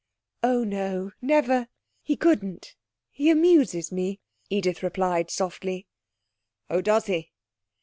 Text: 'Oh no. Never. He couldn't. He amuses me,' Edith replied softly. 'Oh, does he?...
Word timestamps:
'Oh 0.41 0.63
no. 0.63 1.11
Never. 1.21 1.67
He 2.01 2.15
couldn't. 2.15 2.75
He 3.11 3.29
amuses 3.29 3.91
me,' 3.91 4.19
Edith 4.49 4.81
replied 4.81 5.29
softly. 5.29 5.85
'Oh, 6.71 6.81
does 6.81 7.05
he?... 7.05 7.31